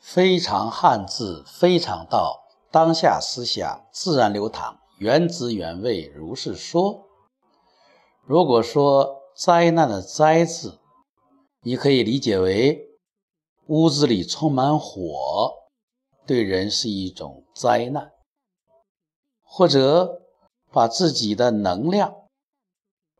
[0.00, 7.06] 非常汉字，非常道，当下思想自然流淌，原汁原味，如是说。
[8.24, 10.78] 如果说灾难的“灾”字，
[11.62, 12.98] 你可以理解为
[13.66, 15.52] 屋子里充满火，
[16.26, 18.10] 对人是一种灾难；
[19.44, 20.22] 或者
[20.72, 22.14] 把自己的能量，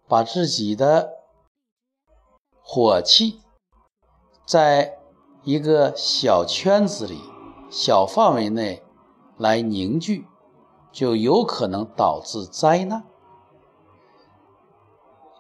[0.09, 1.19] 把自己的
[2.61, 3.41] 火气，
[4.45, 4.99] 在
[5.47, 7.21] 一个小圈子里、
[7.71, 8.83] 小范围内
[9.39, 10.27] 来凝聚，
[10.91, 13.05] 就有可能导致灾难。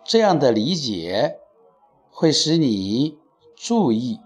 [0.04, 1.40] 这样的理解
[2.08, 3.18] 会使你
[3.56, 4.20] 注意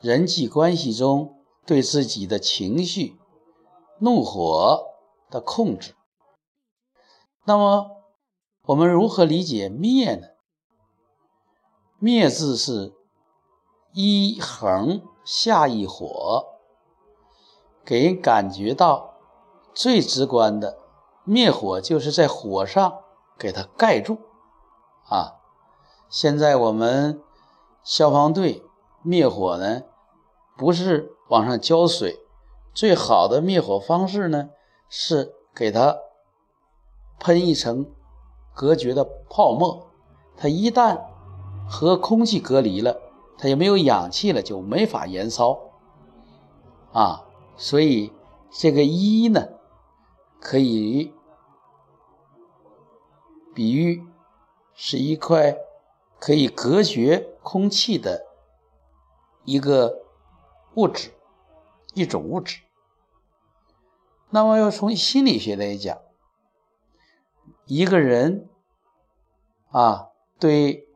[0.00, 3.16] 人际关系中对自己的情绪、
[4.00, 4.82] 怒火
[5.30, 5.94] 的控制。
[7.44, 8.02] 那么，
[8.66, 10.26] 我们如何理解“灭”呢
[12.00, 12.92] ？“灭”字是
[13.96, 16.46] 一横下一火，
[17.84, 19.14] 给人感觉到
[19.72, 20.78] 最直观的
[21.22, 23.04] 灭火，就是在火上
[23.38, 24.18] 给它盖住。
[25.08, 25.38] 啊，
[26.08, 27.22] 现在我们
[27.84, 28.64] 消防队
[29.02, 29.82] 灭火呢，
[30.58, 32.18] 不是往上浇水，
[32.72, 34.50] 最好的灭火方式呢
[34.88, 35.98] 是给它
[37.20, 37.86] 喷一层
[38.52, 39.86] 隔绝的泡沫。
[40.36, 41.00] 它一旦
[41.68, 43.00] 和空气隔离了，
[43.38, 45.58] 它也没有氧气了，就没法燃烧。
[46.92, 47.24] 啊，
[47.56, 48.12] 所以
[48.50, 49.48] 这个一呢，
[50.40, 51.12] 可以
[53.54, 54.06] 比喻。
[54.76, 55.56] 是一块
[56.18, 58.26] 可以隔绝空气的
[59.44, 60.02] 一个
[60.74, 61.12] 物质，
[61.92, 62.62] 一种物质。
[64.30, 65.96] 那么，要从心理学来讲，
[67.66, 68.48] 一个人
[69.70, 70.08] 啊，
[70.40, 70.88] 对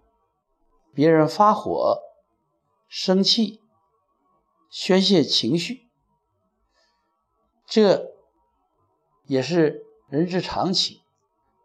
[0.93, 2.01] 别人发火、
[2.89, 3.61] 生气、
[4.71, 5.89] 宣泄情绪，
[7.67, 8.09] 这
[9.27, 11.01] 也是人之常情。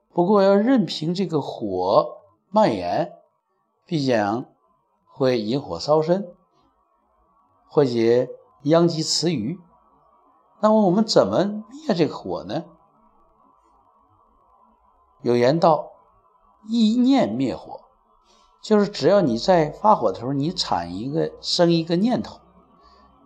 [0.10, 3.14] 不过，要任凭这个火蔓延，
[3.86, 4.46] 必将
[5.08, 6.36] 会引火烧身，
[7.68, 7.92] 或者
[8.64, 9.60] 殃及池鱼。
[10.60, 12.66] 那么，我们怎么灭这个火呢？
[15.22, 15.94] 有言道
[16.68, 17.82] ：“意念灭火”，
[18.64, 22.40] 就是只要你在发火的时候，你产一个生一个念头，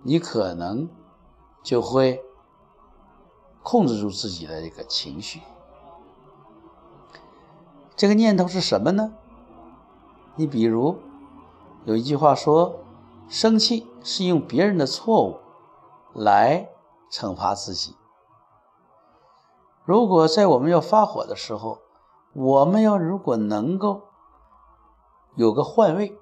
[0.01, 0.89] 你可能
[1.61, 2.23] 就会
[3.61, 5.41] 控制住自己的这个情绪。
[7.95, 9.13] 这个念头是什么呢？
[10.35, 10.97] 你比如
[11.85, 12.79] 有一句话说
[13.29, 15.37] ：“生气是用别人的错误
[16.13, 16.69] 来
[17.11, 17.95] 惩罚自己。”
[19.85, 21.77] 如果在我们要发火的时候，
[22.33, 24.06] 我们要如果能够
[25.37, 26.17] 有个换位，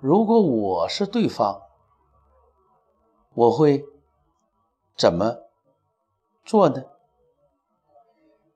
[0.00, 1.62] 如果我是对方，
[3.32, 3.86] 我会
[4.94, 5.44] 怎么
[6.44, 6.84] 做呢？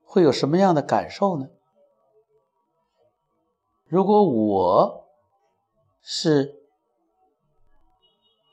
[0.05, 1.49] 会有什么样的感受呢？
[3.87, 5.07] 如果我
[6.03, 6.61] 是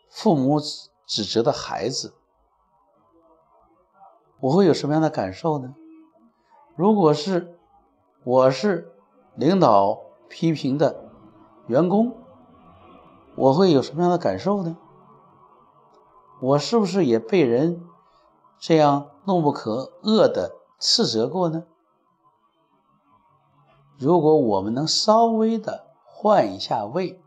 [0.09, 0.61] 父母
[1.05, 2.13] 指责的孩子，
[4.39, 5.75] 我会有什么样的感受呢？
[6.77, 7.59] 如果是
[8.23, 8.95] 我是
[9.35, 11.04] 领导批评的
[11.67, 12.15] 员工，
[13.35, 14.77] 我会有什么样的感受呢？
[16.41, 17.83] 我是不是也被人
[18.59, 21.63] 这样怒不可遏的斥责过呢？
[23.97, 27.23] 如果我们能稍微的换一下位，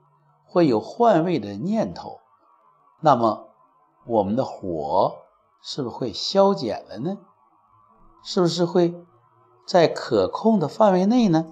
[0.47, 2.21] 会有换位的念头，
[3.01, 3.49] 那么
[4.05, 5.17] 我们的火
[5.63, 7.19] 是不是会消减了呢？
[8.23, 8.95] 是不是会
[9.67, 11.47] 在可控的范围内呢？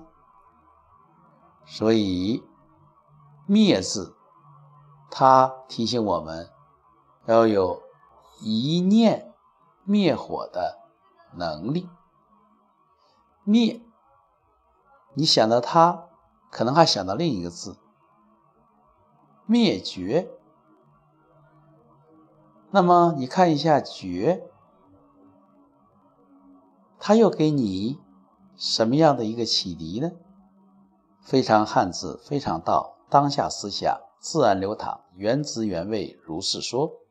[1.65, 2.43] 所以
[3.47, 4.17] “灭”字，
[5.11, 6.51] 它提醒我们
[7.25, 7.83] 要有
[8.43, 9.33] 一念
[9.85, 10.79] 灭火的
[11.33, 11.89] 能力。
[13.45, 13.81] 灭。
[15.15, 16.09] 你想到它，
[16.51, 17.79] 可能还想到另一个字
[19.47, 20.31] “灭绝”。
[22.71, 24.51] 那么你看一下“绝”，
[27.01, 27.99] 它又给你
[28.57, 30.11] 什么样的一个启迪呢？
[31.23, 37.06] 非常汉字，非常道，当下思想自然流淌，原汁原味，如是说。